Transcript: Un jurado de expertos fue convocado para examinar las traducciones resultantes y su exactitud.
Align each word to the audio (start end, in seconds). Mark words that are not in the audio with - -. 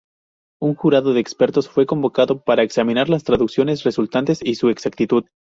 Un 0.59 0.73
jurado 0.75 1.13
de 1.13 1.19
expertos 1.19 1.69
fue 1.69 1.85
convocado 1.85 2.43
para 2.43 2.63
examinar 2.63 3.07
las 3.07 3.23
traducciones 3.23 3.83
resultantes 3.83 4.39
y 4.43 4.55
su 4.55 4.69
exactitud. 4.69 5.25